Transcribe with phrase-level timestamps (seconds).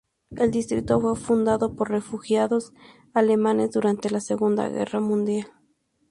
[0.35, 2.73] El distrito fue fundado por refugiados
[3.13, 5.49] alemanes durante la Segunda Guerra Mundial.